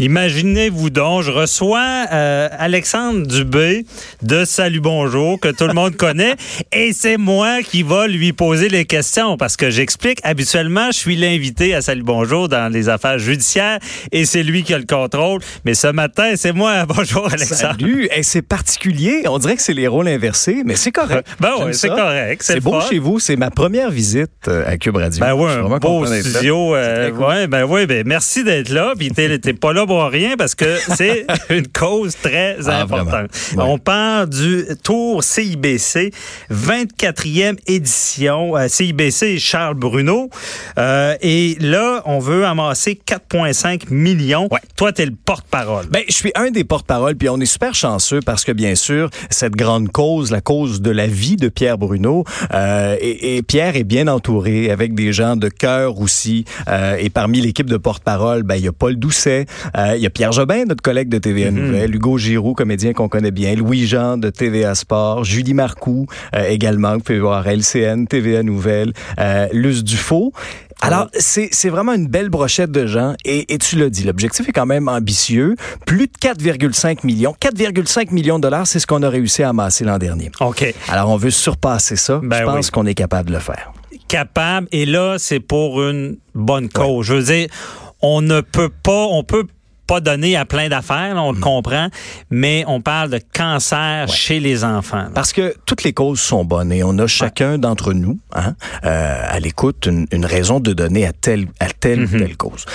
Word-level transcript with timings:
Imaginez-vous 0.00 0.90
donc, 0.90 1.24
je 1.24 1.32
reçois 1.32 2.06
euh, 2.12 2.48
Alexandre 2.56 3.26
Dubé 3.26 3.84
de 4.22 4.44
Salut 4.44 4.78
Bonjour, 4.78 5.40
que 5.40 5.48
tout 5.48 5.66
le 5.66 5.72
monde 5.72 5.96
connaît, 5.96 6.36
et 6.72 6.92
c'est 6.92 7.16
moi 7.16 7.62
qui 7.64 7.82
va 7.82 8.06
lui 8.06 8.32
poser 8.32 8.68
les 8.68 8.84
questions, 8.84 9.36
parce 9.36 9.56
que 9.56 9.70
j'explique, 9.70 10.20
habituellement, 10.22 10.92
je 10.92 10.98
suis 10.98 11.16
l'invité 11.16 11.74
à 11.74 11.80
Salut 11.82 12.04
Bonjour 12.04 12.48
dans 12.48 12.72
les 12.72 12.88
affaires 12.88 13.18
judiciaires, 13.18 13.80
et 14.12 14.24
c'est 14.24 14.44
lui 14.44 14.62
qui 14.62 14.72
a 14.72 14.78
le 14.78 14.86
contrôle, 14.86 15.40
mais 15.64 15.74
ce 15.74 15.88
matin, 15.88 16.34
c'est 16.36 16.52
moi. 16.52 16.86
Bonjour 16.88 17.26
Alexandre. 17.26 17.72
Salut, 17.72 18.08
et 18.14 18.22
c'est 18.22 18.42
particulier, 18.42 19.24
on 19.26 19.38
dirait 19.38 19.56
que 19.56 19.62
c'est 19.62 19.74
les 19.74 19.88
rôles 19.88 20.06
inversés, 20.06 20.62
mais 20.64 20.76
c'est 20.76 20.92
correct. 20.92 21.26
Ben 21.40 21.54
ouais, 21.58 21.72
c'est 21.72 21.88
correct, 21.88 22.42
c'est 22.44 22.60
beau 22.60 22.80
chez 22.80 23.00
vous, 23.00 23.18
c'est 23.18 23.36
ma 23.36 23.50
première 23.50 23.90
visite 23.90 24.30
euh, 24.46 24.62
à 24.64 24.76
Cube 24.76 24.96
Radio. 24.96 25.18
Ben 25.20 25.34
oui, 25.34 25.50
un 25.50 25.78
beau 25.78 26.06
studio. 26.06 26.76
euh, 26.76 27.10
cool. 27.10 27.24
ouais, 27.24 27.46
ben 27.48 27.64
oui, 27.64 27.86
ben 27.86 28.04
merci 28.06 28.44
d'être 28.44 28.68
là. 28.70 28.92
Puis 28.96 29.10
t'es 29.10 29.52
pas 29.54 29.72
là 29.72 29.86
rien 29.96 30.36
parce 30.36 30.54
que 30.54 30.76
c'est 30.96 31.26
une 31.50 31.66
cause 31.68 32.16
très 32.16 32.56
Ah, 32.66 32.82
importante. 32.82 33.30
Ouais. 33.56 33.64
On 33.64 33.78
parle 33.78 34.28
du 34.28 34.64
Tour 34.82 35.24
CIBC, 35.24 36.12
24e 36.50 37.56
édition. 37.66 38.56
Euh, 38.56 38.68
CIBC 38.68 39.38
Charles 39.38 39.74
Bruno. 39.74 40.30
Euh, 40.78 41.14
et 41.20 41.56
là, 41.60 42.02
on 42.06 42.18
veut 42.18 42.44
amasser 42.44 42.98
4,5 43.06 43.90
millions. 43.90 44.48
Ouais. 44.50 44.60
Toi, 44.76 44.92
t'es 44.92 45.06
le 45.06 45.14
porte-parole. 45.24 45.86
Ben, 45.90 46.02
je 46.08 46.14
suis 46.14 46.32
un 46.34 46.50
des 46.50 46.64
porte-parole, 46.64 47.16
puis 47.16 47.28
on 47.28 47.40
est 47.40 47.46
super 47.46 47.74
chanceux 47.74 48.20
parce 48.24 48.44
que, 48.44 48.52
bien 48.52 48.74
sûr, 48.74 49.10
cette 49.30 49.54
grande 49.56 49.90
cause, 49.90 50.30
la 50.30 50.40
cause 50.40 50.80
de 50.80 50.90
la 50.90 51.06
vie 51.06 51.36
de 51.36 51.48
Pierre 51.48 51.78
Bruno, 51.78 52.24
euh, 52.54 52.96
et, 53.00 53.36
et 53.36 53.42
Pierre 53.42 53.76
est 53.76 53.84
bien 53.84 54.08
entouré 54.08 54.70
avec 54.70 54.94
des 54.94 55.12
gens 55.12 55.36
de 55.36 55.48
cœur 55.48 55.98
aussi. 56.00 56.44
Euh, 56.68 56.96
et 56.98 57.10
parmi 57.10 57.40
l'équipe 57.40 57.68
de 57.68 57.76
porte-parole, 57.76 58.42
ben, 58.42 58.56
il 58.56 58.64
y 58.64 58.68
a 58.68 58.72
Paul 58.72 58.96
Doucet, 58.96 59.46
euh, 59.78 59.96
il 59.96 60.02
y 60.02 60.06
a 60.06 60.10
Pierre 60.10 60.32
Jobin, 60.32 60.64
notre 60.66 60.82
collègue 60.82 61.08
de 61.08 61.18
TVA 61.18 61.50
Nouvelle, 61.50 61.94
Hugo 61.94 62.18
Giroux, 62.18 62.54
comédien 62.54 62.92
qu'on 62.92 63.08
connaît 63.08 63.30
bien, 63.30 63.54
Louis-Jean 63.54 64.16
de 64.18 64.30
TVA 64.30 64.74
Sport, 64.74 65.24
Julie 65.24 65.54
Marcoux 65.54 66.06
euh, 66.34 66.44
également, 66.48 66.94
vous 66.94 67.00
pouvez 67.00 67.20
voir 67.20 67.46
LCN, 67.48 68.06
TVA 68.06 68.42
Nouvelle, 68.42 68.92
euh, 69.20 69.46
Luce 69.52 69.84
Dufault. 69.84 70.32
Alors, 70.80 71.08
c'est 71.12 71.48
c'est 71.50 71.70
vraiment 71.70 71.92
une 71.92 72.06
belle 72.06 72.28
brochette 72.28 72.70
de 72.70 72.86
gens 72.86 73.14
et, 73.24 73.52
et 73.52 73.58
tu 73.58 73.76
l'as 73.76 73.90
dit, 73.90 74.04
l'objectif 74.04 74.48
est 74.48 74.52
quand 74.52 74.66
même 74.66 74.88
ambitieux. 74.88 75.56
Plus 75.86 76.06
de 76.06 76.12
4,5 76.20 77.04
millions. 77.04 77.34
4,5 77.40 78.12
millions 78.14 78.38
de 78.38 78.42
dollars, 78.42 78.66
c'est 78.66 78.78
ce 78.78 78.86
qu'on 78.86 79.02
a 79.02 79.08
réussi 79.08 79.42
à 79.42 79.48
amasser 79.48 79.84
l'an 79.84 79.98
dernier. 79.98 80.30
OK. 80.40 80.72
Alors, 80.88 81.10
on 81.10 81.16
veut 81.16 81.30
surpasser 81.30 81.96
ça. 81.96 82.20
Ben 82.22 82.38
Je 82.38 82.44
pense 82.44 82.66
oui. 82.66 82.70
qu'on 82.70 82.86
est 82.86 82.94
capable 82.94 83.30
de 83.30 83.34
le 83.34 83.40
faire. 83.40 83.72
capable. 84.06 84.68
Et 84.70 84.86
là, 84.86 85.16
c'est 85.18 85.40
pour 85.40 85.82
une 85.82 86.16
bonne 86.34 86.68
cause. 86.68 87.06
Je 87.06 87.14
veux 87.14 87.22
dire, 87.24 87.48
on 88.00 88.22
ne 88.22 88.40
peut 88.40 88.70
pas, 88.70 89.06
on 89.10 89.24
peut 89.24 89.46
pas 89.88 90.00
donner 90.00 90.36
à 90.36 90.44
plein 90.44 90.68
d'affaires, 90.68 91.16
on 91.16 91.32
le 91.32 91.40
comprend, 91.40 91.88
mais 92.30 92.62
on 92.68 92.80
parle 92.82 93.08
de 93.10 93.18
cancer 93.32 94.06
chez 94.08 94.38
les 94.38 94.62
enfants. 94.62 94.98
là. 95.04 95.10
Parce 95.14 95.32
que 95.32 95.54
toutes 95.66 95.82
les 95.82 95.94
causes 95.94 96.20
sont 96.20 96.44
bonnes 96.44 96.70
et 96.70 96.84
on 96.84 96.96
a 96.98 97.06
chacun 97.06 97.56
d'entre 97.58 97.94
nous, 97.94 98.18
hein, 98.34 98.54
euh, 98.84 99.22
à 99.26 99.40
l'écoute, 99.40 99.86
une, 99.86 100.06
une 100.12 100.26
raison 100.26 100.60
de 100.60 100.74
donner 100.74 101.06
à 101.06 101.12
telle, 101.12 101.46
à 101.58 101.68
telle 101.70 102.04
ou 102.04 102.06
telle 102.18 102.36
cause. 102.36 102.66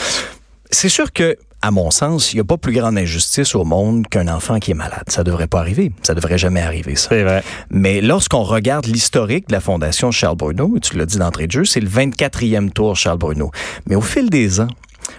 C'est 0.71 0.89
sûr 0.89 1.13
que, 1.13 1.37
à 1.61 1.69
mon 1.69 1.91
sens, 1.91 2.33
il 2.33 2.37
n'y 2.37 2.41
a 2.41 2.45
pas 2.45 2.57
plus 2.57 2.73
grande 2.73 2.97
injustice 2.97 3.53
au 3.53 3.63
monde 3.63 4.07
qu'un 4.07 4.27
enfant 4.27 4.57
qui 4.57 4.71
est 4.71 4.73
malade. 4.73 5.03
Ça 5.07 5.23
devrait 5.23 5.47
pas 5.47 5.59
arriver. 5.59 5.91
Ça 6.01 6.15
devrait 6.15 6.39
jamais 6.39 6.61
arriver, 6.61 6.95
ça. 6.95 7.09
C'est 7.09 7.23
vrai. 7.23 7.43
Mais 7.69 8.01
lorsqu'on 8.01 8.41
regarde 8.41 8.87
l'historique 8.87 9.49
de 9.49 9.53
la 9.53 9.61
Fondation 9.61 10.09
Charles 10.09 10.35
Bruno, 10.35 10.77
tu 10.81 10.97
l'as 10.97 11.05
dit 11.05 11.19
d'entrée 11.19 11.45
de 11.45 11.51
jeu, 11.51 11.63
c'est 11.63 11.79
le 11.79 11.87
24e 11.89 12.71
tour 12.71 12.95
Charles 12.95 13.19
Bruno. 13.19 13.51
Mais 13.87 13.95
au 13.95 14.01
fil 14.01 14.31
des 14.31 14.59
ans, 14.61 14.67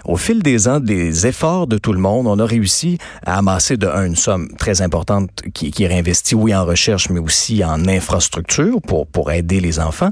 au 0.05 0.17
fil 0.17 0.41
des 0.43 0.67
ans, 0.67 0.79
des 0.79 1.27
efforts 1.27 1.67
de 1.67 1.77
tout 1.77 1.93
le 1.93 1.99
monde, 1.99 2.27
on 2.27 2.39
a 2.39 2.45
réussi 2.45 2.97
à 3.25 3.37
amasser 3.37 3.77
de 3.77 3.87
un, 3.87 4.05
une 4.05 4.15
somme 4.15 4.49
très 4.57 4.81
importante 4.81 5.29
qui, 5.53 5.71
qui 5.71 5.83
est 5.83 5.87
réinvestie, 5.87 6.35
oui, 6.35 6.55
en 6.55 6.65
recherche, 6.65 7.09
mais 7.09 7.19
aussi 7.19 7.63
en 7.63 7.87
infrastructure 7.87 8.81
pour, 8.81 9.07
pour 9.07 9.31
aider 9.31 9.59
les 9.59 9.79
enfants. 9.79 10.11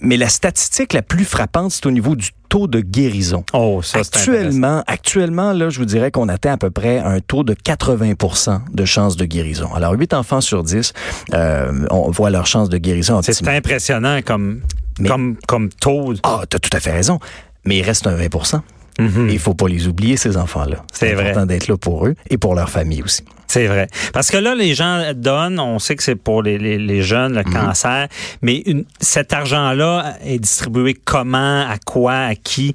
Mais 0.00 0.18
la 0.18 0.28
statistique 0.28 0.92
la 0.92 1.00
plus 1.00 1.24
frappante, 1.24 1.70
c'est 1.72 1.86
au 1.86 1.90
niveau 1.90 2.16
du 2.16 2.28
taux 2.50 2.66
de 2.66 2.80
guérison. 2.80 3.44
Oh, 3.54 3.80
ça. 3.82 3.98
Actuellement, 4.00 4.82
actuellement, 4.86 5.52
là, 5.54 5.70
je 5.70 5.78
vous 5.78 5.86
dirais 5.86 6.10
qu'on 6.10 6.28
atteint 6.28 6.52
à 6.52 6.56
peu 6.58 6.70
près 6.70 6.98
un 6.98 7.20
taux 7.20 7.42
de 7.44 7.54
80% 7.54 8.60
de 8.72 8.84
chances 8.84 9.16
de 9.16 9.24
guérison. 9.24 9.72
Alors, 9.74 9.94
8 9.94 10.12
enfants 10.12 10.42
sur 10.42 10.62
10, 10.62 10.92
euh, 11.32 11.86
on 11.90 12.10
voit 12.10 12.28
leur 12.30 12.46
chance 12.46 12.68
de 12.68 12.76
guérison 12.76 13.20
C'est 13.22 13.48
impressionnant 13.48 14.20
comme, 14.22 14.60
Mais- 14.98 15.08
comme, 15.08 15.36
comme 15.48 15.70
taux. 15.70 16.12
Ah, 16.22 16.42
t'as 16.48 16.58
tout 16.58 16.70
à 16.74 16.80
fait 16.80 16.92
raison. 16.92 17.18
Mais 17.64 17.78
il 17.78 17.82
reste 17.82 18.06
un 18.06 18.14
20 18.14 18.28
Mhm. 18.98 19.28
Et 19.28 19.32
il 19.34 19.38
faut 19.38 19.54
pas 19.54 19.68
les 19.68 19.88
oublier, 19.88 20.16
ces 20.16 20.36
enfants-là. 20.36 20.84
C'est 20.92 21.12
vrai. 21.14 21.30
important 21.30 21.46
d'être 21.46 21.68
là 21.68 21.76
pour 21.76 22.06
eux 22.06 22.14
et 22.30 22.38
pour 22.38 22.54
leur 22.54 22.70
famille 22.70 23.02
aussi. 23.02 23.22
C'est 23.46 23.66
vrai. 23.66 23.88
Parce 24.12 24.30
que 24.30 24.36
là, 24.38 24.54
les 24.54 24.74
gens 24.74 25.02
donnent, 25.14 25.60
on 25.60 25.78
sait 25.78 25.94
que 25.96 26.02
c'est 26.02 26.16
pour 26.16 26.42
les, 26.42 26.58
les, 26.58 26.78
les 26.78 27.02
jeunes, 27.02 27.32
Mhm. 27.34 27.44
le 27.46 27.52
cancer, 27.52 28.08
mais 28.42 28.56
une, 28.66 28.84
cet 29.00 29.32
argent-là 29.32 30.16
est 30.24 30.38
distribué 30.38 30.94
comment, 30.94 31.60
à 31.68 31.76
quoi, 31.84 32.14
à 32.14 32.34
qui? 32.34 32.74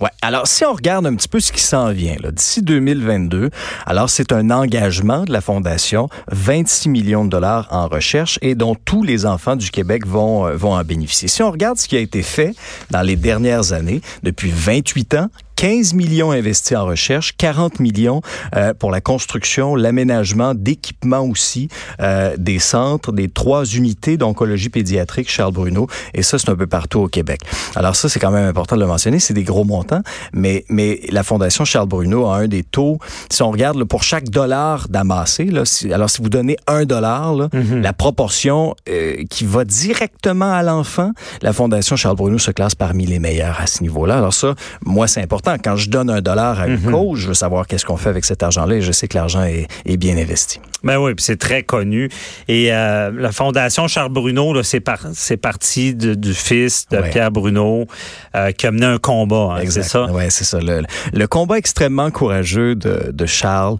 Ouais. 0.00 0.08
Alors, 0.22 0.46
si 0.46 0.64
on 0.64 0.72
regarde 0.72 1.06
un 1.06 1.14
petit 1.14 1.28
peu 1.28 1.40
ce 1.40 1.52
qui 1.52 1.60
s'en 1.60 1.90
vient, 1.90 2.16
là, 2.22 2.30
d'ici 2.30 2.62
2022, 2.62 3.50
alors 3.84 4.08
c'est 4.08 4.32
un 4.32 4.50
engagement 4.50 5.24
de 5.24 5.32
la 5.32 5.42
Fondation, 5.42 6.08
26 6.32 6.88
millions 6.88 7.24
de 7.26 7.30
dollars 7.30 7.68
en 7.70 7.86
recherche 7.86 8.38
et 8.40 8.54
dont 8.54 8.74
tous 8.74 9.02
les 9.02 9.26
enfants 9.26 9.56
du 9.56 9.70
Québec 9.70 10.06
vont, 10.06 10.46
euh, 10.46 10.56
vont 10.56 10.72
en 10.72 10.82
bénéficier. 10.84 11.28
Si 11.28 11.42
on 11.42 11.50
regarde 11.50 11.76
ce 11.78 11.86
qui 11.86 11.96
a 11.98 12.00
été 12.00 12.22
fait 12.22 12.54
dans 12.90 13.02
les 13.02 13.16
dernières 13.16 13.74
années, 13.74 14.00
depuis 14.22 14.50
28 14.54 15.14
ans, 15.16 15.28
15 15.60 15.92
millions 15.92 16.30
investis 16.30 16.74
en 16.74 16.86
recherche, 16.86 17.34
40 17.36 17.80
millions 17.80 18.22
euh, 18.56 18.72
pour 18.72 18.90
la 18.90 19.02
construction, 19.02 19.76
l'aménagement 19.76 20.54
d'équipements 20.54 21.20
aussi, 21.20 21.68
euh, 22.00 22.34
des 22.38 22.58
centres, 22.58 23.12
des 23.12 23.28
trois 23.28 23.66
unités 23.66 24.16
d'oncologie 24.16 24.70
pédiatrique 24.70 25.30
Charles 25.30 25.52
Bruno, 25.52 25.86
et 26.14 26.22
ça, 26.22 26.38
c'est 26.38 26.48
un 26.48 26.56
peu 26.56 26.66
partout 26.66 27.00
au 27.00 27.08
Québec. 27.08 27.42
Alors 27.76 27.94
ça, 27.94 28.08
c'est 28.08 28.18
quand 28.18 28.30
même 28.30 28.48
important 28.48 28.74
de 28.76 28.80
le 28.80 28.86
mentionner, 28.86 29.18
c'est 29.20 29.34
des 29.34 29.42
gros 29.44 29.64
montants, 29.64 30.00
mais, 30.32 30.64
mais 30.70 31.00
la 31.10 31.22
Fondation 31.22 31.66
Charles 31.66 31.88
Bruno 31.88 32.24
a 32.30 32.36
un 32.38 32.48
des 32.48 32.62
taux, 32.62 32.98
si 33.28 33.42
on 33.42 33.50
regarde 33.50 33.76
là, 33.76 33.84
pour 33.84 34.02
chaque 34.02 34.30
dollar 34.30 34.88
d'amassé, 34.88 35.44
là, 35.44 35.66
si- 35.66 35.92
alors 35.92 36.08
si 36.08 36.22
vous 36.22 36.30
donnez 36.30 36.56
un 36.68 36.86
dollar, 36.86 37.34
là, 37.34 37.50
la 37.82 37.92
proportion 37.92 38.74
euh, 38.88 39.24
qui 39.28 39.44
va 39.44 39.66
directement 39.66 40.50
à 40.50 40.62
l'enfant, 40.62 41.10
la 41.42 41.52
Fondation 41.52 41.96
Charles 41.96 42.16
Bruno 42.16 42.38
se 42.38 42.50
classe 42.50 42.74
parmi 42.74 43.04
les 43.04 43.18
meilleurs 43.18 43.60
à 43.60 43.66
ce 43.66 43.82
niveau-là. 43.82 44.16
Alors 44.16 44.32
ça, 44.32 44.54
moi, 44.86 45.06
c'est 45.06 45.20
important. 45.20 45.49
Quand 45.58 45.76
je 45.76 45.88
donne 45.90 46.10
un 46.10 46.20
dollar 46.20 46.60
à 46.60 46.66
une 46.68 46.80
cause, 46.80 47.18
je 47.20 47.28
veux 47.28 47.34
savoir 47.34 47.66
qu'est-ce 47.66 47.84
qu'on 47.84 47.96
fait 47.96 48.08
avec 48.10 48.24
cet 48.24 48.42
argent-là 48.42 48.76
et 48.76 48.80
je 48.82 48.92
sais 48.92 49.08
que 49.08 49.16
l'argent 49.16 49.42
est, 49.44 49.66
est 49.86 49.96
bien 49.96 50.16
investi. 50.16 50.60
Ben 50.82 50.96
oui, 50.98 51.14
puis 51.14 51.22
c'est 51.24 51.36
très 51.38 51.62
connu. 51.62 52.08
Et 52.48 52.72
euh, 52.72 53.10
la 53.14 53.32
Fondation 53.32 53.86
Charles 53.88 54.12
Bruno, 54.12 54.62
c'est 54.62 54.80
par, 54.80 54.98
c'est 55.12 55.36
parti 55.36 55.94
de- 55.94 56.14
du 56.14 56.32
fils 56.34 56.86
de 56.90 56.96
Ouais. 56.98 57.10
Pierre 57.10 57.30
Bruno 57.30 57.86
euh, 58.34 58.52
qui 58.52 58.66
a 58.66 58.70
mené 58.70 58.86
un 58.86 58.98
combat, 58.98 59.56
hein, 59.58 59.62
c'est 59.68 59.82
ça? 59.82 60.06
Ouais, 60.10 60.30
c'est 60.30 60.44
ça. 60.44 60.58
Le, 60.60 60.82
le 61.12 61.26
combat 61.26 61.58
extrêmement 61.58 62.10
courageux 62.10 62.74
de, 62.74 63.10
de 63.12 63.26
Charles. 63.26 63.76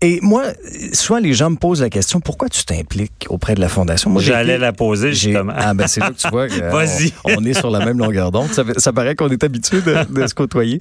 Et 0.00 0.20
moi, 0.22 0.44
souvent 0.92 1.18
les 1.18 1.34
gens 1.34 1.50
me 1.50 1.56
posent 1.56 1.80
la 1.80 1.90
question 1.90 2.20
pourquoi 2.20 2.48
tu 2.48 2.64
t'impliques 2.64 3.26
auprès 3.30 3.56
de 3.56 3.60
la 3.60 3.68
fondation? 3.68 4.10
Moi, 4.10 4.22
J'allais 4.22 4.58
la 4.58 4.72
poser 4.72 5.12
justement. 5.12 5.52
Ah 5.56 5.74
ben 5.74 5.88
c'est 5.88 6.00
là 6.00 6.10
que 6.10 6.16
tu 6.16 6.28
vois 6.28 6.48
que, 6.48 6.60
euh, 6.60 7.10
on, 7.24 7.44
est 7.44 7.54
sur 7.54 7.70
la 7.70 7.84
même 7.84 7.98
longueur 7.98 8.30
d'onde. 8.30 8.48
Ça 8.76 8.92
paraît 8.92 9.16
qu'on 9.16 9.28
est 9.28 9.42
habitué 9.42 9.80
de, 9.80 10.04
de 10.12 10.26
se 10.26 10.34
côtoyer. 10.34 10.80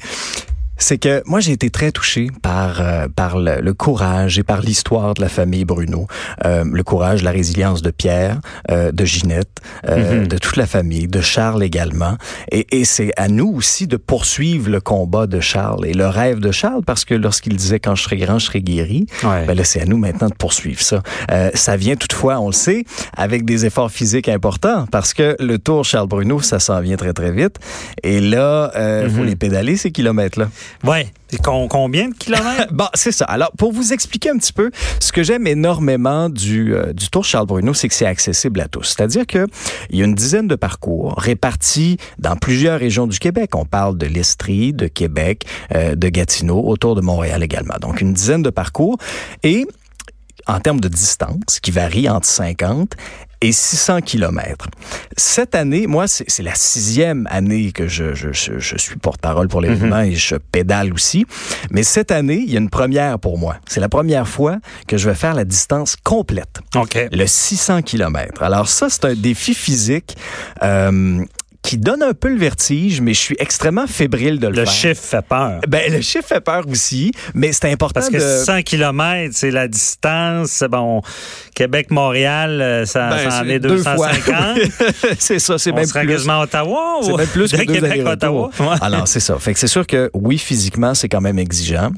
C'est 0.77 0.97
que 0.97 1.21
moi 1.25 1.39
j'ai 1.39 1.51
été 1.53 1.69
très 1.69 1.91
touché 1.91 2.27
par 2.41 2.81
euh, 2.81 3.07
par 3.15 3.37
le, 3.37 3.61
le 3.61 3.73
courage 3.73 4.37
et 4.39 4.43
par 4.43 4.61
l'histoire 4.61 5.13
de 5.13 5.21
la 5.21 5.29
famille 5.29 5.65
Bruno, 5.65 6.07
Euh, 6.45 6.63
le 6.71 6.83
courage, 6.83 7.23
la 7.23 7.31
résilience 7.31 7.81
de 7.81 7.89
Pierre, 7.91 8.39
euh, 8.71 8.91
de 8.91 9.05
Ginette, 9.05 9.49
euh, 9.87 10.21
Mhm. 10.21 10.27
de 10.27 10.37
toute 10.37 10.55
la 10.55 10.67
famille, 10.67 11.07
de 11.07 11.21
Charles 11.21 11.63
également. 11.63 12.17
Et, 12.51 12.67
et 12.71 12.85
c'est 12.85 13.11
à 13.17 13.27
nous 13.27 13.51
aussi 13.55 13.87
de 13.87 13.97
poursuivre 13.97 14.69
le 14.69 14.79
combat 14.81 15.25
de 15.27 15.39
Charles 15.39 15.85
et 15.87 15.93
le 15.93 16.07
rêve 16.07 16.39
de 16.39 16.51
Charles 16.51 16.83
parce 16.85 17.05
que 17.05 17.13
lorsqu'il 17.15 17.55
disait 17.55 17.79
quand 17.79 17.95
je 17.95 18.03
serai 18.03 18.17
grand 18.17 18.37
je 18.39 18.45
serai 18.45 18.61
guéri, 18.61 19.05
Ouais. 19.23 19.45
ben 19.45 19.55
là, 19.57 19.63
c'est 19.63 19.81
à 19.81 19.85
nous 19.85 19.97
maintenant 19.97 20.29
de 20.29 20.35
poursuivre 20.35 20.81
ça. 20.81 21.01
Euh, 21.31 21.49
ça 21.55 21.75
vient 21.77 21.95
toutefois, 21.95 22.39
on 22.39 22.47
le 22.47 22.53
sait, 22.53 22.83
avec 23.15 23.45
des 23.45 23.65
efforts 23.65 23.91
physiques 23.91 24.29
importants 24.29 24.85
parce 24.91 25.13
que 25.13 25.35
le 25.39 25.57
Tour 25.57 25.83
Charles 25.85 26.07
Bruno, 26.07 26.39
ça 26.41 26.59
s'en 26.59 26.79
vient 26.81 26.97
très 26.97 27.13
très 27.13 27.31
vite. 27.31 27.57
Et 28.03 28.19
là, 28.19 28.71
euh, 28.75 29.09
faut 29.09 29.23
les 29.23 29.35
pédaler 29.35 29.75
ces 29.77 29.91
kilomètres-là. 29.91 30.49
Ouais. 30.83 31.11
Combien 31.43 32.09
de 32.09 32.13
kilomètres? 32.13 32.67
Bon, 32.71 32.87
c'est 32.93 33.11
ça. 33.11 33.25
Alors, 33.25 33.51
pour 33.57 33.71
vous 33.71 33.93
expliquer 33.93 34.29
un 34.29 34.37
petit 34.37 34.53
peu, 34.53 34.71
ce 34.99 35.11
que 35.11 35.23
j'aime 35.23 35.47
énormément 35.47 36.29
du, 36.29 36.73
euh, 36.73 36.93
du 36.93 37.09
Tour 37.09 37.25
Charles 37.25 37.47
Bruno, 37.47 37.73
c'est 37.73 37.87
que 37.87 37.93
c'est 37.93 38.05
accessible 38.05 38.61
à 38.61 38.67
tous. 38.67 38.95
C'est-à-dire 38.95 39.25
que 39.25 39.47
il 39.89 39.99
y 39.99 40.01
a 40.01 40.05
une 40.05 40.15
dizaine 40.15 40.47
de 40.47 40.55
parcours 40.55 41.15
répartis 41.17 41.97
dans 42.19 42.35
plusieurs 42.35 42.79
régions 42.79 43.07
du 43.07 43.19
Québec. 43.19 43.55
On 43.55 43.65
parle 43.65 43.97
de 43.97 44.05
l'Estrie, 44.05 44.73
de 44.73 44.87
Québec, 44.87 45.45
euh, 45.75 45.95
de 45.95 46.09
Gatineau, 46.09 46.63
autour 46.65 46.95
de 46.95 47.01
Montréal 47.01 47.43
également. 47.43 47.75
Donc, 47.81 48.01
une 48.01 48.13
dizaine 48.13 48.43
de 48.43 48.49
parcours. 48.49 48.97
Et 49.43 49.65
en 50.47 50.59
termes 50.59 50.79
de 50.79 50.87
distance, 50.87 51.59
qui 51.61 51.71
varie 51.71 52.09
entre 52.09 52.27
50 52.27 52.95
et 53.41 53.51
600 53.51 54.01
kilomètres. 54.01 54.67
Cette 55.15 55.55
année, 55.55 55.87
moi, 55.87 56.07
c'est 56.07 56.43
la 56.43 56.55
sixième 56.55 57.27
année 57.29 57.71
que 57.71 57.87
je, 57.87 58.13
je, 58.13 58.31
je, 58.31 58.59
je 58.59 58.77
suis 58.77 58.95
porte-parole 58.97 59.47
pour 59.47 59.61
l'événement 59.61 60.01
et 60.01 60.15
je 60.15 60.35
pédale 60.35 60.93
aussi. 60.93 61.25
Mais 61.71 61.83
cette 61.83 62.11
année, 62.11 62.43
il 62.45 62.51
y 62.51 62.55
a 62.55 62.59
une 62.59 62.69
première 62.69 63.19
pour 63.19 63.37
moi. 63.37 63.57
C'est 63.67 63.79
la 63.79 63.89
première 63.89 64.27
fois 64.27 64.57
que 64.87 64.97
je 64.97 65.09
vais 65.09 65.15
faire 65.15 65.33
la 65.33 65.45
distance 65.45 65.95
complète. 65.95 66.59
OK. 66.75 66.97
Le 67.11 67.25
600 67.25 67.81
kilomètres. 67.83 68.41
Alors 68.41 68.67
ça, 68.67 68.89
c'est 68.89 69.05
un 69.05 69.13
défi 69.13 69.53
physique. 69.53 70.17
Euh, 70.63 71.23
qui 71.67 71.77
donne 71.77 72.01
un 72.01 72.13
peu 72.13 72.29
le 72.29 72.37
vertige, 72.37 73.01
mais 73.01 73.13
je 73.13 73.19
suis 73.19 73.35
extrêmement 73.39 73.87
fébrile 73.87 74.39
de 74.39 74.47
le, 74.47 74.53
Le 74.55 74.63
faire. 74.63 74.73
chiffre 74.73 75.03
fait 75.03 75.21
peur. 75.27 75.59
Ben, 75.67 75.91
le 75.91 75.99
chiffre 75.99 76.25
fait 76.25 76.39
peur 76.39 76.63
aussi, 76.65 77.11
mais 77.33 77.51
c'est 77.51 77.69
important 77.69 77.99
Parce 77.99 78.09
que 78.09 78.15
de... 78.41 78.45
100 78.45 78.61
km, 78.61 79.31
c'est 79.33 79.51
la 79.51 79.67
distance. 79.67 80.63
Bon, 80.71 81.01
Québec-Montréal, 81.55 82.61
euh, 82.61 82.85
ça, 82.85 83.09
Ben, 83.09 83.29
ça 83.29 83.41
en 83.41 83.43
c'est 83.43 83.49
est 83.49 83.59
deux 83.59 83.77
fois. 83.79 83.95
250. 84.13 84.59
c'est 85.19 85.39
ça, 85.39 85.57
c'est 85.57 85.73
même 85.73 85.85
sera 85.85 85.99
plus. 86.01 86.09
quasiment 86.09 86.39
Ottawa 86.39 86.99
C'est 87.01 87.11
ou 87.11 87.17
même 87.17 87.27
plus 87.27 87.51
que 87.51 87.57
deux 87.57 87.65
Québec 87.73 87.81
à 87.91 87.93
allers-retours. 87.93 88.45
Ottawa? 88.55 88.71
Ouais. 88.71 88.77
Alors, 88.79 89.07
c'est 89.09 89.19
ça. 89.19 89.37
Fait 89.37 89.51
que 89.53 89.59
c'est 89.59 89.67
sûr 89.67 89.85
que 89.85 90.09
oui, 90.13 90.37
physiquement, 90.37 90.93
c'est 90.93 91.09
quand 91.09 91.21
même 91.21 91.37
exigeant. 91.37 91.91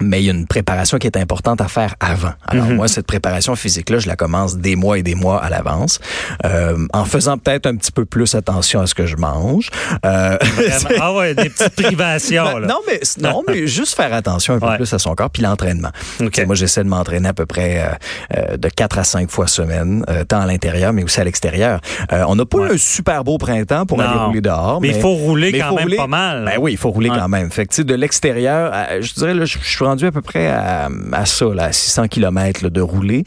Mais 0.00 0.20
il 0.22 0.26
y 0.26 0.28
a 0.30 0.32
une 0.32 0.46
préparation 0.46 0.98
qui 0.98 1.06
est 1.06 1.16
importante 1.16 1.60
à 1.60 1.68
faire 1.68 1.94
avant. 2.00 2.32
Alors 2.48 2.66
Mhm. 2.66 2.74
moi, 2.76 2.88
cette 2.88 3.06
préparation 3.06 3.54
physique-là, 3.54 3.98
je 4.00 4.08
la 4.08 4.16
commence 4.16 4.56
des 4.56 4.74
mois 4.76 4.98
et 4.98 5.02
des 5.02 5.14
mois 5.14 5.42
à 5.42 5.50
l'avance, 5.50 6.00
euh, 6.44 6.76
en 6.92 7.04
faisant 7.04 7.38
peut-être 7.38 7.66
un 7.66 7.76
petit 7.76 7.92
peu 7.92 8.04
plus 8.04 8.34
attention 8.34 8.80
à 8.80 8.86
ce 8.86 8.94
que 8.94 9.06
je 9.06 9.16
mange. 9.16 9.70
Euh. 10.04 10.36
Ah 11.00 11.12
ouais, 11.12 11.34
des 11.34 11.48
petites 11.50 11.74
privations. 11.76 12.44
Ben, 12.44 12.58
là. 12.60 12.66
non, 12.66 12.78
mais 12.86 13.00
non, 13.20 13.42
mais 13.46 13.66
juste 13.66 13.94
faire 13.94 14.12
attention 14.12 14.54
un 14.54 14.58
peu 14.58 14.66
Ouais. 14.66 14.76
plus 14.76 14.92
à 14.92 14.98
son 14.98 15.14
corps, 15.14 15.30
puis 15.30 15.42
l'entraînement. 15.42 15.90
OK. 16.20 16.30
Tu 16.30 16.40
sais, 16.40 16.46
Moi, 16.46 16.54
j'essaie 16.54 16.82
de 16.84 16.88
m'entraîner 16.88 17.28
à 17.28 17.34
peu 17.34 17.46
près 17.46 17.82
euh, 17.82 17.88
euh, 18.36 18.56
de 18.56 18.68
4 18.68 18.98
à 18.98 19.04
5 19.04 19.30
fois 19.30 19.46
semaine, 19.46 20.04
euh, 20.08 20.24
tant 20.24 20.40
à 20.40 20.46
l'intérieur, 20.46 20.92
mais 20.92 21.04
aussi 21.04 21.20
à 21.20 21.24
l'extérieur. 21.24 21.80
Euh, 22.12 22.24
on 22.28 22.36
n'a 22.36 22.44
pas 22.46 22.58
Ouais. 22.58 22.68
eu 22.70 22.74
un 22.74 22.78
super 22.78 23.24
beau 23.24 23.38
printemps 23.38 23.86
pour 23.86 23.98
Non. 23.98 24.04
aller 24.04 24.18
rouler 24.18 24.40
dehors. 24.40 24.80
Mais 24.80 24.88
il 24.88 25.00
faut 25.00 25.14
rouler 25.14 25.52
mais 25.52 25.58
quand 25.60 25.68
faut 25.70 25.74
même 25.76 25.84
rouler- 25.84 25.96
pas 25.96 26.06
mal. 26.06 26.44
Ben 26.44 26.56
oui, 26.60 26.72
il 26.72 26.78
faut 26.78 26.90
rouler 26.90 27.10
Ouais. 27.10 27.18
quand 27.18 27.28
même. 27.28 27.50
Fait 27.50 27.66
que, 27.66 27.82
de 27.82 27.94
l'extérieur, 27.94 28.72
je 29.00 29.12
dirais, 29.14 29.34
là, 29.34 29.44
je 29.44 29.58
suis 29.58 29.84
rendu 29.94 30.06
à 30.06 30.12
peu 30.12 30.22
près 30.22 30.48
à, 30.48 30.88
à 31.12 31.24
ça, 31.24 31.46
là, 31.54 31.64
à 31.66 31.72
600 31.72 32.08
km 32.08 32.68
de 32.68 32.80
rouler. 32.80 33.22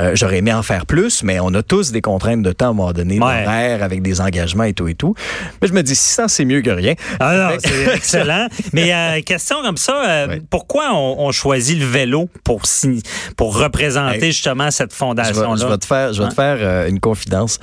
Euh, 0.00 0.12
J'aurais 0.14 0.38
aimé 0.38 0.52
en 0.52 0.62
faire 0.64 0.84
plus, 0.84 1.22
mais 1.22 1.38
on 1.38 1.54
a 1.54 1.62
tous 1.62 1.92
des 1.92 2.00
contraintes 2.00 2.42
de 2.42 2.50
temps 2.50 2.66
à 2.66 2.70
un 2.70 2.72
moment 2.72 2.92
donné, 2.92 3.20
Ouais. 3.20 3.46
avec 3.80 4.02
des 4.02 4.20
engagements 4.20 4.64
et 4.64 4.72
tout 4.72 4.88
et 4.88 4.94
tout. 4.94 5.14
Mais 5.62 5.68
je 5.68 5.72
me 5.72 5.82
dis, 5.82 5.94
600, 5.94 6.26
c'est 6.28 6.44
mieux 6.44 6.60
que 6.60 6.70
rien. 6.70 6.94
Ah 7.20 7.52
c'est 7.64 7.94
excellent. 7.94 8.48
Mais 8.72 8.92
euh, 8.92 9.20
question 9.24 9.62
comme 9.62 9.76
ça, 9.76 10.02
euh, 10.08 10.26
Ouais. 10.28 10.42
pourquoi 10.50 10.90
on, 10.92 11.16
on 11.26 11.30
choisit 11.32 11.78
le 11.78 11.86
vélo 11.86 12.28
pour 12.44 12.62
pour 13.36 13.56
représenter 13.56 14.26
Hey, 14.26 14.32
justement 14.32 14.70
cette 14.72 14.90
Je 14.90 14.94
vais, 14.94 14.98
fondation 14.98 15.56
je 15.56 15.66
vais 15.66 15.78
te 15.78 15.86
faire, 15.86 16.12
je 16.12 16.22
vais 16.22 16.28
te 16.28 16.34
faire 16.34 16.56
euh, 16.60 16.88
une 16.88 16.98
confidence. 17.00 17.60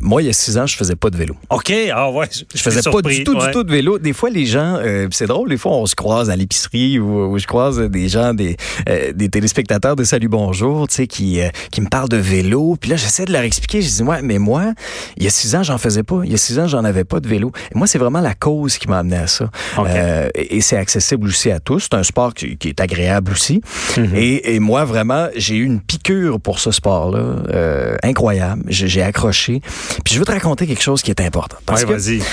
Moi, 0.00 0.22
il 0.22 0.26
y 0.26 0.28
a 0.28 0.32
six 0.32 0.58
ans, 0.58 0.66
je 0.66 0.76
faisais 0.76 0.96
pas 0.96 1.10
de 1.10 1.16
vélo. 1.16 1.36
OK, 1.50 1.72
ah 1.94 2.10
ouais, 2.10 2.28
Je 2.54 2.60
faisais 2.62 2.82
pas 2.82 3.00
du 3.02 3.22
tout, 3.24 3.34
du 3.36 3.50
tout 3.52 3.62
de 3.62 3.70
vélo. 3.70 3.98
Des 3.98 4.12
fois, 4.12 4.30
les 4.30 4.46
gens, 4.46 4.78
c'est 5.12 5.26
drôle, 5.26 5.48
des 5.50 5.56
fois, 5.56 5.72
on 5.72 5.86
se 5.86 5.94
croise 5.94 6.30
à 6.30 6.36
l'épicerie 6.36 6.98
ou, 6.98 7.33
je 7.38 7.46
croise 7.46 7.78
des 7.78 8.08
gens, 8.08 8.34
des, 8.34 8.56
euh, 8.88 9.12
des 9.12 9.28
téléspectateurs 9.28 9.96
de 9.96 10.04
Salut 10.04 10.28
Bonjour, 10.28 10.88
tu 10.88 10.94
sais, 10.94 11.06
qui, 11.06 11.40
euh, 11.40 11.48
qui 11.70 11.80
me 11.80 11.88
parlent 11.88 12.08
de 12.08 12.16
vélo. 12.16 12.76
Puis 12.80 12.90
là, 12.90 12.96
j'essaie 12.96 13.24
de 13.24 13.32
leur 13.32 13.42
expliquer. 13.42 13.82
Je 13.82 13.88
dis, 13.88 14.02
ouais, 14.02 14.22
mais 14.22 14.38
moi, 14.38 14.72
il 15.16 15.24
y 15.24 15.26
a 15.26 15.30
six 15.30 15.54
ans, 15.54 15.62
j'en 15.62 15.78
faisais 15.78 16.02
pas. 16.02 16.20
Il 16.24 16.30
y 16.30 16.34
a 16.34 16.38
six 16.38 16.58
ans, 16.58 16.66
j'en 16.66 16.84
avais 16.84 17.04
pas 17.04 17.20
de 17.20 17.28
vélo. 17.28 17.52
Et 17.74 17.78
moi, 17.78 17.86
c'est 17.86 17.98
vraiment 17.98 18.20
la 18.20 18.34
cause 18.34 18.78
qui 18.78 18.88
m'a 18.88 18.98
amené 18.98 19.16
à 19.16 19.26
ça. 19.26 19.50
Euh, 19.78 20.28
et 20.34 20.54
et 20.54 20.60
c'est 20.60 20.76
accessible 20.76 21.26
aussi 21.26 21.50
à 21.50 21.58
tous. 21.58 21.88
C'est 21.90 21.94
un 21.94 22.04
sport 22.04 22.32
qui, 22.32 22.56
qui 22.56 22.68
est 22.68 22.80
agréable 22.80 23.32
aussi. 23.32 23.60
Mhm. 23.96 24.14
et, 24.14 24.54
et 24.54 24.60
moi, 24.60 24.84
vraiment, 24.84 25.28
j'ai 25.34 25.56
eu 25.56 25.64
une 25.64 25.80
piqûre 25.80 26.40
pour 26.40 26.58
ce 26.60 26.70
sport-là. 26.70 27.96
incroyable. 28.02 28.62
J'ai 28.68 29.02
accroché. 29.02 29.60
Puis 30.04 30.14
je 30.14 30.18
veux 30.18 30.24
te 30.24 30.32
raconter 30.32 30.66
quelque 30.66 30.82
chose 30.82 31.02
qui 31.02 31.10
est 31.10 31.20
important. 31.20 31.56
Ouais, 31.68 31.82
que 31.82 31.92
vas-y. 31.92 32.18
tu 32.18 32.24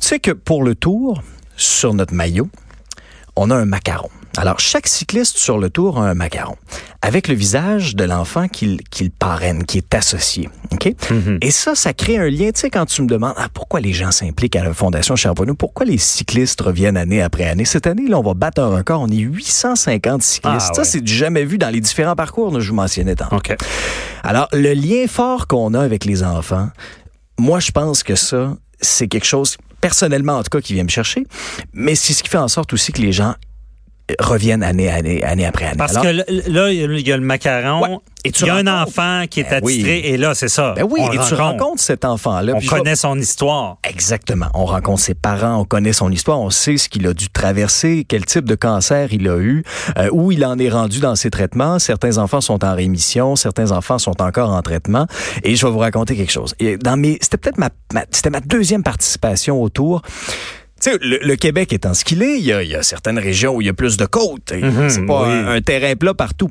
sais 0.00 0.18
que 0.18 0.32
pour 0.32 0.64
le 0.64 0.74
tour, 0.74 1.22
sur 1.56 1.94
notre 1.94 2.14
maillot, 2.14 2.48
on 3.36 3.50
a 3.50 3.56
un 3.56 3.64
macaron. 3.64 4.10
Alors, 4.38 4.58
chaque 4.60 4.86
cycliste 4.88 5.36
sur 5.36 5.58
le 5.58 5.68
tour 5.68 5.98
a 5.98 6.08
un 6.08 6.14
macaron, 6.14 6.56
avec 7.02 7.28
le 7.28 7.34
visage 7.34 7.94
de 7.94 8.04
l'enfant 8.04 8.48
qu'il 8.48 8.80
parraine, 9.18 9.64
qui 9.64 9.78
est 9.78 9.94
associé. 9.94 10.48
OK? 10.72 10.94
Mhm. 11.10 11.38
Et 11.42 11.50
ça, 11.50 11.74
ça 11.74 11.92
crée 11.92 12.16
un 12.16 12.30
lien. 12.30 12.50
Tu 12.50 12.60
sais, 12.60 12.70
quand 12.70 12.86
tu 12.86 13.02
me 13.02 13.06
demandes 13.08 13.34
ah, 13.36 13.48
pourquoi 13.52 13.80
les 13.80 13.92
gens 13.92 14.10
s'impliquent 14.10 14.56
à 14.56 14.64
la 14.64 14.72
Fondation 14.72 15.16
Charbonneau, 15.16 15.54
pourquoi 15.54 15.84
les 15.84 15.98
cyclistes 15.98 16.60
reviennent 16.62 16.96
année 16.96 17.20
après 17.20 17.44
année? 17.44 17.66
Cette 17.66 17.86
année, 17.86 18.08
là, 18.08 18.18
on 18.18 18.22
va 18.22 18.32
battre 18.34 18.62
un 18.62 18.74
record. 18.74 19.02
On 19.02 19.08
est 19.08 19.16
850 19.16 20.22
cyclistes. 20.22 20.56
Ah, 20.70 20.72
Ça, 20.72 20.80
ouais. 20.80 20.88
c'est 20.88 21.00
du 21.02 21.12
jamais 21.12 21.44
vu 21.44 21.58
dans 21.58 21.70
les 21.70 21.80
différents 21.80 22.16
parcours 22.16 22.52
que 22.52 22.60
je 22.60 22.70
vous 22.70 22.76
mentionnais 22.76 23.14
tantôt. 23.14 23.36
OK. 23.36 23.54
Alors, 24.24 24.48
le 24.52 24.72
lien 24.72 25.06
fort 25.08 25.46
qu'on 25.46 25.74
a 25.74 25.80
avec 25.80 26.04
les 26.06 26.22
enfants, 26.22 26.70
moi, 27.38 27.60
je 27.60 27.70
pense 27.70 28.02
que 28.02 28.14
ça, 28.14 28.56
c'est 28.80 29.08
quelque 29.08 29.26
chose, 29.26 29.58
personnellement, 29.82 30.38
en 30.38 30.42
tout 30.42 30.50
cas, 30.50 30.60
qui 30.60 30.72
vient 30.72 30.84
me 30.84 30.88
chercher, 30.88 31.26
mais 31.74 31.94
c'est 31.94 32.12
ce 32.14 32.22
qui 32.22 32.30
fait 32.30 32.38
en 32.38 32.48
sorte 32.48 32.72
aussi 32.72 32.92
que 32.92 33.02
les 33.02 33.12
gens 33.12 33.34
reviennent 34.20 34.62
année, 34.62 34.90
année, 34.90 35.22
année 35.22 35.46
après 35.46 35.66
année. 35.66 35.76
Parce 35.78 35.92
Alors, 35.96 36.02
que 36.04 36.50
là, 36.50 36.70
il 36.72 37.06
y 37.06 37.12
a 37.12 37.16
le- 37.16 37.22
macaron, 37.22 37.80
Ouais. 37.82 37.96
Et 38.24 38.30
tu 38.30 38.44
il 38.44 38.46
y 38.46 38.50
a 38.50 38.54
un 38.54 38.68
enfant 38.68 39.24
qui 39.28 39.40
est 39.40 39.50
Ben 39.50 39.58
oui. 39.64 39.72
attitré, 39.74 39.98
et 40.10 40.16
là, 40.16 40.32
c'est 40.36 40.48
ça. 40.48 40.74
ben 40.76 40.86
oui, 40.88 41.00
on 41.02 41.10
et 41.10 41.16
le 41.16 41.24
tu 41.24 41.34
rencontre. 41.34 41.42
rencontres 41.64 41.82
cet 41.82 42.04
enfant-là. 42.04 42.52
On 42.54 42.60
je 42.60 42.68
connaît 42.68 42.94
son 42.94 43.18
histoire. 43.18 43.78
Exactement. 43.82 44.46
On 44.54 44.64
rencontre 44.64 45.00
ses 45.00 45.14
parents, 45.14 45.56
on 45.60 45.64
connaît 45.64 45.92
son 45.92 46.08
histoire, 46.12 46.38
on 46.40 46.50
sait 46.50 46.76
ce 46.76 46.88
qu'il 46.88 47.04
a 47.08 47.14
dû 47.14 47.28
traverser, 47.30 48.04
quel 48.08 48.24
type 48.24 48.44
de 48.44 48.54
cancer 48.54 49.12
il 49.12 49.26
a 49.28 49.38
eu, 49.38 49.64
euh, 49.98 50.08
où 50.12 50.30
il 50.30 50.44
en 50.44 50.56
est 50.58 50.68
rendu 50.68 51.00
dans 51.00 51.16
ses 51.16 51.30
traitements. 51.30 51.80
Certains 51.80 52.18
enfants 52.18 52.40
sont 52.40 52.64
en 52.64 52.76
rémission, 52.76 53.34
certains 53.34 53.72
enfants 53.72 53.98
sont 53.98 54.20
encore 54.22 54.50
en 54.50 54.62
traitement. 54.62 55.08
Et 55.42 55.56
je 55.56 55.66
vais 55.66 55.72
vous 55.72 55.78
raconter 55.80 56.14
quelque 56.14 56.32
chose. 56.32 56.54
Et 56.60 56.76
dans 56.76 56.96
mes, 56.96 57.18
c'était 57.20 57.38
peut-être 57.38 57.58
ma, 57.58 57.70
ma- 57.92 58.04
c'était 58.12 58.30
ma 58.30 58.40
deuxième 58.40 58.84
participation 58.84 59.60
au 59.60 59.68
tour. 59.68 60.00
Tu 60.82 60.90
sais, 60.90 60.98
le, 61.00 61.18
le 61.22 61.36
Québec 61.36 61.72
étant 61.72 61.94
ce 61.94 62.04
qu'il 62.04 62.22
est, 62.22 62.38
il 62.38 62.44
y, 62.44 62.48
y 62.48 62.74
a 62.74 62.82
certaines 62.82 63.18
régions 63.18 63.54
où 63.54 63.60
il 63.60 63.66
y 63.66 63.70
a 63.70 63.72
plus 63.72 63.96
de 63.96 64.04
côtes. 64.04 64.52
Mhm, 64.52 64.90
c'est 64.90 65.06
pas 65.06 65.22
oui. 65.28 65.32
un, 65.32 65.48
un 65.48 65.60
terrain 65.60 65.94
plat 65.94 66.12
partout. 66.14 66.50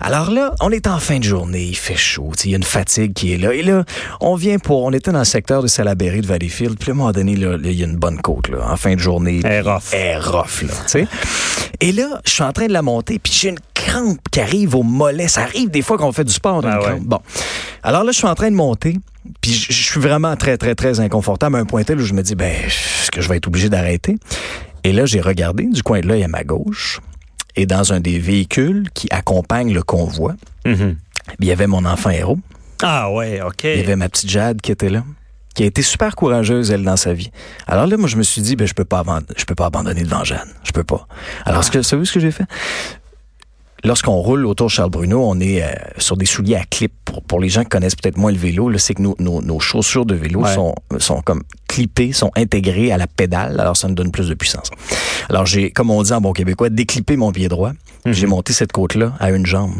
Alors 0.00 0.30
là, 0.30 0.54
on 0.60 0.70
est 0.70 0.86
en 0.86 0.98
fin 0.98 1.18
de 1.18 1.24
journée, 1.24 1.64
il 1.64 1.76
fait 1.76 1.96
chaud, 1.96 2.32
il 2.44 2.50
y 2.50 2.54
a 2.54 2.56
une 2.58 2.62
fatigue 2.62 3.14
qui 3.14 3.32
est 3.32 3.38
là. 3.38 3.54
Et 3.54 3.62
là, 3.62 3.84
on 4.20 4.34
vient 4.34 4.58
pour, 4.58 4.82
on 4.84 4.92
était 4.92 5.12
dans 5.12 5.18
le 5.20 5.24
secteur 5.24 5.62
de 5.62 5.68
Salaberry, 5.68 6.20
de 6.20 6.26
Valleyfield, 6.26 6.76
puis 6.78 6.90
à 6.90 6.94
un 6.94 6.96
moment 6.96 7.12
donné, 7.12 7.32
il 7.32 7.72
y 7.72 7.82
a 7.82 7.86
une 7.86 7.96
bonne 7.96 8.20
côte, 8.20 8.48
là, 8.48 8.58
en 8.70 8.76
fin 8.76 8.94
de 8.94 9.00
journée. 9.00 9.40
Elle 9.44 9.52
est 9.52 9.60
rough. 9.62 9.94
Rough, 10.26 10.62
là, 10.62 10.74
tu 10.84 10.88
sais. 10.88 11.06
Et 11.80 11.92
là, 11.92 12.20
je 12.26 12.30
suis 12.32 12.42
en 12.42 12.52
train 12.52 12.66
de 12.66 12.72
la 12.74 12.82
monter, 12.82 13.18
puis 13.18 13.32
j'ai 13.32 13.48
une 13.48 13.58
crampe 13.72 14.18
qui 14.30 14.40
arrive 14.40 14.74
au 14.74 14.82
mollet. 14.82 15.28
Ça 15.28 15.42
arrive 15.42 15.70
des 15.70 15.80
fois 15.80 15.96
qu'on 15.96 16.12
fait 16.12 16.24
du 16.24 16.32
sport, 16.34 16.60
Ah 16.64 16.68
une 16.68 16.76
ouais. 16.78 16.84
crampe. 16.84 17.00
Bon. 17.04 17.20
Alors 17.82 18.04
là, 18.04 18.12
je 18.12 18.18
suis 18.18 18.26
en 18.26 18.34
train 18.34 18.50
de 18.50 18.56
monter, 18.56 18.98
puis 19.40 19.52
je 19.54 19.72
je 19.72 19.82
suis 19.92 20.00
vraiment 20.00 20.36
très, 20.36 20.58
très, 20.58 20.74
très 20.74 21.00
inconfortable 21.00 21.56
à 21.56 21.60
un 21.60 21.64
point 21.64 21.82
tel 21.82 21.98
où 21.98 22.04
je 22.04 22.12
me 22.12 22.22
dis, 22.22 22.34
ben, 22.34 22.52
est-ce 23.00 23.10
que 23.10 23.20
je 23.20 23.28
vais 23.28 23.36
être 23.36 23.46
obligé 23.48 23.68
d'arrêter? 23.68 24.16
Et 24.84 24.92
là, 24.92 25.04
j'ai 25.06 25.20
regardé 25.20 25.64
du 25.66 25.82
coin 25.82 26.00
de 26.00 26.06
l'œil 26.06 26.24
à 26.24 26.28
ma 26.28 26.42
gauche, 26.44 27.00
et 27.56 27.66
dans 27.66 27.92
un 27.92 28.00
des 28.00 28.18
véhicules 28.18 28.88
qui 28.94 29.08
accompagne 29.10 29.72
le 29.74 29.82
convoi, 29.82 30.34
Mhm. 30.64 30.96
il 31.40 31.46
y 31.46 31.52
avait 31.52 31.66
mon 31.66 31.84
enfant 31.84 32.10
héros, 32.10 32.38
Ah 32.82 33.10
ouais, 33.12 33.40
OK. 33.42 33.64
il 33.64 33.76
y 33.76 33.80
avait 33.80 33.96
ma 33.96 34.08
petite 34.08 34.30
Jade 34.30 34.60
qui 34.60 34.72
était 34.72 34.88
là 34.90 35.04
qui 35.52 35.64
a 35.64 35.66
été 35.66 35.82
super 35.82 36.14
courageuse 36.14 36.70
elle 36.70 36.84
dans 36.84 36.96
sa 36.96 37.12
vie. 37.12 37.32
Alors 37.66 37.88
là 37.88 37.96
moi 37.96 38.08
je 38.08 38.16
me 38.16 38.22
suis 38.22 38.40
dit 38.40 38.54
ben 38.54 38.68
je 38.68 38.72
peux 38.72 38.84
pas 38.84 39.02
je 39.36 39.44
peux 39.44 39.56
pas 39.56 39.66
abandonner 39.66 40.04
devant 40.04 40.22
Jeanne, 40.22 40.48
je 40.62 40.70
peux 40.70 40.84
pas. 40.84 41.08
Alors 41.44 41.64
ce 41.64 41.72
que 41.72 41.82
savez-vous 41.82 42.04
ce 42.06 42.12
que 42.12 42.20
j'ai 42.20 42.30
fait? 42.30 42.44
Lorsqu'on 43.84 44.16
roule 44.16 44.46
autour 44.46 44.66
de 44.66 44.72
Charles 44.72 44.90
Bruno, 44.90 45.22
on 45.24 45.40
est 45.40 45.62
euh, 45.62 45.68
sur 45.98 46.16
des 46.16 46.26
souliers 46.26 46.56
à 46.56 46.64
clip. 46.64 46.92
Pour, 47.04 47.22
pour 47.22 47.40
les 47.40 47.48
gens 47.48 47.62
qui 47.62 47.70
connaissent 47.70 47.96
peut-être 47.96 48.18
moins 48.18 48.30
le 48.30 48.38
vélo, 48.38 48.76
c'est 48.78 48.94
que 48.94 49.02
nos, 49.02 49.16
nos, 49.18 49.40
nos 49.42 49.58
chaussures 49.58 50.06
de 50.06 50.14
vélo 50.14 50.42
Ouais. 50.42 50.54
sont, 50.54 50.74
sont 50.98 51.22
comme 51.22 51.42
clippées, 51.68 52.12
sont 52.12 52.30
intégrées 52.36 52.92
à 52.92 52.98
la 52.98 53.06
pédale. 53.06 53.58
Alors 53.58 53.76
ça 53.76 53.88
nous 53.88 53.94
donne 53.94 54.10
plus 54.12 54.28
de 54.28 54.34
puissance. 54.34 54.70
Alors 55.28 55.46
j'ai, 55.46 55.70
comme 55.70 55.90
on 55.90 56.02
dit 56.02 56.12
en 56.12 56.20
bon 56.20 56.32
québécois, 56.32 56.68
déclippé 56.70 57.16
mon 57.16 57.32
pied 57.32 57.48
droit. 57.48 57.72
J'ai 58.06 58.26
monté 58.26 58.52
cette 58.52 58.72
côte-là 58.72 59.12
à 59.18 59.30
une 59.30 59.46
jambe. 59.46 59.72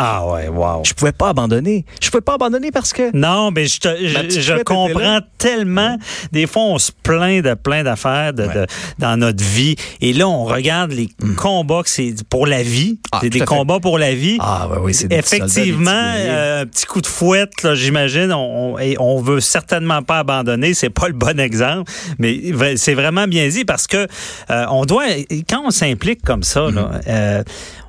Ah 0.00 0.26
ouais, 0.26 0.48
wow. 0.48 0.82
Je 0.84 0.92
pouvais 0.94 1.12
pas 1.12 1.28
abandonner. 1.30 1.84
Je 2.00 2.10
pouvais 2.10 2.20
pas 2.20 2.34
abandonner 2.34 2.70
parce 2.70 2.92
que 2.92 3.14
Non, 3.16 3.50
mais 3.50 3.66
je, 3.66 3.80
te- 3.80 3.96
je, 3.98 4.62
comprends 4.62 5.20
tellement. 5.38 5.96
Des 6.32 6.46
fois, 6.46 6.62
on 6.62 6.78
se 6.78 6.90
plaint 6.92 7.44
de 7.44 7.54
plein 7.54 7.82
d'affaires 7.84 8.32
de, 8.32 8.44
de- 8.46 8.66
dans 8.98 9.16
notre 9.16 9.42
vie. 9.44 9.76
Et 10.00 10.12
là, 10.12 10.28
on 10.28 10.44
regarde 10.44 10.92
les 10.92 11.08
combats 11.36 11.82
que 11.82 11.90
c'est 11.90 12.14
pour 12.28 12.46
la 12.46 12.62
vie. 12.62 12.98
Ah, 13.12 13.20
des 13.22 13.30
fait. 13.38 13.44
combats 13.44 13.80
pour 13.80 13.98
la 13.98 14.14
vie. 14.14 14.38
Ah, 14.40 14.68
ouais, 14.68 14.78
oui, 14.80 14.94
c'est 14.94 15.08
des 15.08 15.20
soldats, 15.22 15.46
des 15.46 15.52
Effectivement, 15.52 15.90
euh, 16.16 16.62
un 16.62 16.66
petit 16.66 16.86
coup 16.86 17.00
de 17.00 17.06
fouette, 17.06 17.62
là, 17.62 17.74
j'imagine. 17.74 18.32
On, 18.32 18.74
on, 18.74 18.78
et 18.78 18.96
on 18.98 19.20
veut 19.20 19.40
certainement 19.40 20.02
pas 20.02 20.18
abandonner. 20.20 20.74
C'est 20.74 20.90
pas 20.90 21.08
le 21.08 21.14
bon 21.14 21.38
exemple, 21.40 21.90
mais 22.18 22.40
c'est 22.76 22.94
vraiment 22.94 23.26
bien 23.26 23.48
dit 23.48 23.64
parce 23.64 23.86
que 23.86 24.06
euh, 24.50 24.66
on 24.70 24.84
doit, 24.84 25.04
quand 25.48 25.62
on 25.66 25.70
s'implique 25.70 26.22
comme 26.22 26.42
ça, 26.42 26.70
là, 26.70 26.78
Mm-hmm. 26.78 27.00
euh, 27.08 27.42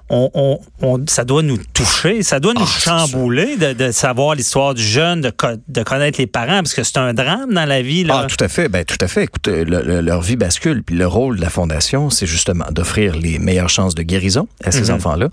on, 0.10 0.30
on, 0.34 0.60
on- 0.82 1.04
ça 1.08 1.24
doit 1.24 1.42
nous 1.44 1.58
toucher, 1.74 2.24
ça 2.24 2.40
doit 2.40 2.54
nous 2.54 2.62
Ah, 2.64 2.80
chambouler 2.80 3.58
de, 3.58 3.74
de 3.74 3.92
savoir 3.92 4.36
l'histoire 4.36 4.74
du 4.74 4.84
jeune, 4.84 5.22
de, 5.22 5.32
de 5.68 5.84
connaître 5.84 6.20
les 6.20 6.28
parents, 6.28 6.58
parce 6.64 6.74
que 6.74 6.84
c'est 6.84 6.98
un 6.98 7.14
drame 7.14 7.54
dans 7.54 7.66
la 7.66 7.82
vie. 7.82 8.04
Là. 8.04 8.24
Ah, 8.24 8.28
tout 8.28 8.44
à 8.44 8.48
fait. 8.48 8.70
Ben, 8.70 8.84
tout 8.86 8.98
à 9.02 9.08
fait. 9.08 9.24
Écoute, 9.24 9.48
le- 9.48 9.64
le- 9.64 10.02
leur 10.02 10.22
vie 10.22 10.36
bascule. 10.36 10.84
Puis 10.84 10.96
le 10.96 11.08
rôle 11.08 11.38
de 11.38 11.42
la 11.42 11.50
Fondation, 11.50 12.10
c'est 12.10 12.26
justement 12.28 12.66
d'offrir 12.72 13.16
les 13.16 13.40
meilleures 13.40 13.70
chances 13.70 13.96
de 13.96 14.04
guérison 14.04 14.48
à 14.64 14.72
ces 14.72 14.90
Mhm. 14.90 14.96
enfants-là 14.98 15.30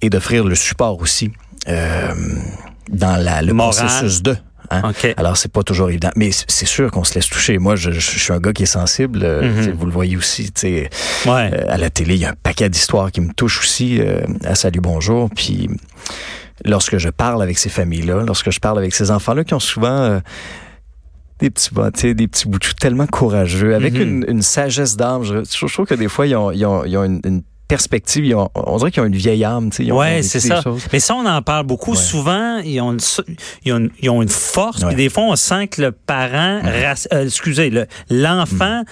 et 0.00 0.10
d'offrir 0.10 0.44
le 0.44 0.54
support 0.54 1.00
aussi 1.00 1.30
euh, 1.68 2.12
dans 2.90 3.16
la, 3.22 3.42
le 3.42 3.52
Moral. 3.52 3.74
processus 3.86 4.22
de. 4.22 4.36
Hein? 4.70 4.82
OK. 4.90 5.14
Alors, 5.16 5.36
c'est 5.36 5.50
pas 5.52 5.62
toujours 5.62 5.88
évident. 5.90 6.10
Mais 6.16 6.30
c'est 6.32 6.66
sûr 6.66 6.90
qu'on 6.90 7.04
se 7.04 7.14
laisse 7.14 7.28
toucher. 7.28 7.58
Moi, 7.58 7.76
je, 7.76 7.90
je- 7.90 8.00
je 8.00 8.18
suis 8.18 8.32
un 8.32 8.38
gars 8.40 8.52
qui 8.52 8.62
est 8.64 8.66
sensible. 8.66 9.20
euh, 9.22 9.42
Mhm. 9.42 9.62
sais, 9.64 9.72
Vous 9.72 9.86
le 9.86 9.92
voyez 9.92 10.16
aussi. 10.16 10.52
tu 10.52 10.60
sais, 10.60 10.90
ouais. 11.26 11.50
euh, 11.52 11.64
à 11.68 11.76
la 11.78 11.90
télé, 11.90 12.14
il 12.14 12.20
y 12.20 12.24
a 12.24 12.30
un 12.30 12.34
paquet 12.42 12.68
d'histoires 12.68 13.10
qui 13.10 13.20
me 13.20 13.32
touchent 13.32 13.60
aussi 13.60 14.00
euh, 14.00 14.20
à 14.44 14.54
Salut 14.54 14.80
Bonjour. 14.80 15.28
Puis 15.34 15.68
lorsque 16.64 16.98
je 16.98 17.08
parle 17.08 17.42
avec 17.42 17.58
ces 17.58 17.68
familles-là, 17.70 18.24
lorsque 18.26 18.50
je 18.50 18.60
parle 18.60 18.78
avec 18.78 18.94
ces 18.94 19.10
enfants-là 19.10 19.44
qui 19.44 19.54
ont 19.54 19.60
souvent 19.60 19.98
euh, 20.02 20.20
des 21.38 21.50
petits 21.50 21.70
sais, 21.96 22.14
des 22.14 22.28
petits 22.28 22.46
bouts 22.48 22.58
tellement 22.78 23.06
courageux, 23.06 23.74
avec 23.74 23.94
Mhm. 23.94 24.00
une, 24.00 24.24
une 24.28 24.42
sagesse 24.42 24.96
d'âme. 24.96 25.24
Je, 25.24 25.42
je 25.44 25.72
trouve 25.72 25.86
que 25.86 25.94
des 25.94 26.08
fois, 26.08 26.26
ils 26.26 26.36
ont, 26.36 26.52
ils 26.52 26.64
ont, 26.64 26.84
ils 26.84 26.96
ont 26.96 27.04
une, 27.04 27.20
une 27.24 27.42
perspective, 27.68 28.24
ils 28.24 28.34
ont- 28.34 28.50
on 28.54 28.76
dirait 28.78 28.90
qu'ils 28.90 29.02
ont 29.02 29.06
une 29.06 29.14
vieille 29.16 29.44
âme. 29.44 29.70
vécu 30.16 30.28
c'est 30.28 30.40
ça. 30.48 30.60
choses. 30.62 30.82
Mais 30.92 31.00
ça, 31.00 31.14
on 31.14 31.24
en 31.26 31.40
parle 31.42 31.66
beaucoup. 31.66 31.92
Ouais. 31.92 31.96
Souvent, 31.96 32.58
ils 32.58 32.80
ont 32.80 32.92
une, 32.92 33.00
ils 33.64 33.72
ont 33.72 33.78
une, 33.78 33.90
ils 34.00 34.10
ont 34.10 34.22
une 34.22 34.28
force. 34.28 34.84
Puis 34.84 34.94
des 34.94 35.08
fois, 35.08 35.24
on 35.24 35.36
sent 35.36 35.68
que 35.68 35.80
le 35.82 35.92
parent, 35.92 36.60
euh, 36.64 37.24
excusez, 37.24 37.70
le- 37.70 37.86
l'enfant 38.10 38.82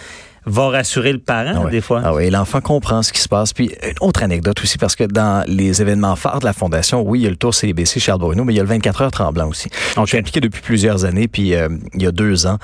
va 0.47 0.69
rassurer 0.71 1.12
le 1.12 1.19
parent, 1.19 1.53
Ah 1.55 1.61
ouais. 1.61 1.71
des 1.71 1.83
fois. 1.83 2.00
Ah 2.03 2.15
oui, 2.15 2.31
l'enfant 2.31 2.62
comprend 2.62 3.03
ce 3.03 3.12
qui 3.12 3.21
se 3.21 3.29
passe. 3.29 3.53
Puis 3.53 3.71
une 3.83 3.93
autre 4.00 4.23
anecdote 4.23 4.59
aussi, 4.62 4.79
parce 4.79 4.97
que 4.97 5.05
dans 5.05 5.45
les 5.47 5.83
événements 5.83 6.17
phares 6.17 6.41
de 6.41 6.47
la 6.47 6.55
Fondation, 6.55 7.03
oui, 7.03 7.21
il 7.21 7.23
y 7.25 7.27
a 7.27 7.31
le 7.31 7.37
Tour 7.37 7.55
CBC 7.55 8.00
Charles 8.00 8.21
Bruno, 8.21 8.43
mais 8.45 8.55
il 8.55 8.57
y 8.57 8.61
a 8.61 8.62
le 8.62 8.69
24 8.69 9.03
heures 9.03 9.11
tremblant 9.11 9.49
aussi. 9.49 9.69
OK. 9.99 10.05
Je 10.07 10.09
suis 10.09 10.19
impliqué 10.19 10.41
depuis 10.41 10.62
plusieurs 10.62 11.05
années, 11.05 11.29
puis 11.29 11.55
euh, 11.55 11.69
il 11.95 12.03
y 12.03 12.07
a 12.07 12.11
deux 12.11 12.47
ans, 12.47 12.57